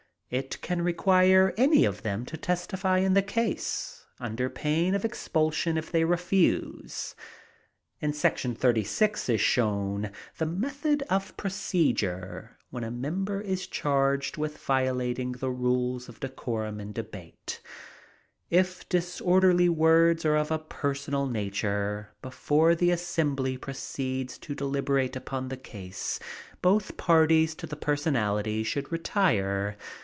It 0.31 0.61
can 0.61 0.81
require 0.81 1.53
any 1.57 1.83
of 1.83 2.03
them 2.03 2.23
to 2.27 2.37
testify 2.37 2.99
in 2.99 3.15
the 3.15 3.21
case, 3.21 4.05
under 4.17 4.49
pain 4.49 4.95
of 4.95 5.03
expulsion 5.03 5.77
if 5.77 5.91
they 5.91 6.05
refuse. 6.05 7.15
In§ 7.99 8.13
36 8.57 9.27
is 9.27 9.41
shown 9.41 10.09
the 10.37 10.45
method 10.45 11.03
of 11.09 11.35
procedure 11.35 12.57
when 12.69 12.85
a 12.85 12.89
member 12.91 13.41
is 13.41 13.67
charged 13.67 14.37
with 14.37 14.57
violating 14.57 15.33
the 15.33 15.49
rules 15.49 16.07
of 16.07 16.21
decorum 16.21 16.79
in 16.79 16.93
debate. 16.93 17.59
If 18.49 18.87
the 18.87 18.99
disorderly 18.99 19.67
words 19.67 20.23
are 20.23 20.37
of 20.37 20.49
a 20.49 20.59
personal 20.59 21.27
nature, 21.27 22.13
before 22.21 22.73
the 22.73 22.91
assembly 22.91 23.57
proceeds 23.57 24.37
to 24.37 24.55
deliberate 24.55 25.17
upon 25.17 25.49
the 25.49 25.57
case, 25.57 26.21
both 26.61 26.95
parties 26.95 27.53
to 27.55 27.67
the 27.67 27.75
personality 27.75 28.63
should 28.63 28.89
retire. 28.93 29.75